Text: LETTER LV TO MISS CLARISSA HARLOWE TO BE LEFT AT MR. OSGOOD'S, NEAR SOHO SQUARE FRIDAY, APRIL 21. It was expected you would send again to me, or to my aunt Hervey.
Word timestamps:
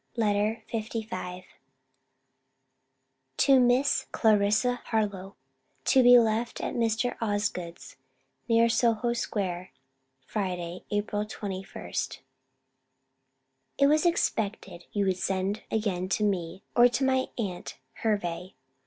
LETTER 0.17 0.63
LV 0.73 1.45
TO 3.37 3.59
MISS 3.59 4.07
CLARISSA 4.11 4.81
HARLOWE 4.85 5.35
TO 5.85 6.01
BE 6.01 6.17
LEFT 6.17 6.59
AT 6.59 6.73
MR. 6.73 7.15
OSGOOD'S, 7.21 7.97
NEAR 8.49 8.67
SOHO 8.67 9.13
SQUARE 9.13 9.69
FRIDAY, 10.25 10.85
APRIL 10.89 11.25
21. 11.25 11.91
It 13.77 13.85
was 13.85 14.07
expected 14.07 14.85
you 14.91 15.05
would 15.05 15.17
send 15.19 15.61
again 15.69 16.09
to 16.09 16.23
me, 16.23 16.63
or 16.75 16.87
to 16.87 17.03
my 17.03 17.27
aunt 17.37 17.77
Hervey. 18.01 18.55